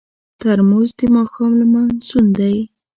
[0.39, 2.57] ترموز د ماښام لمسون یاد دی.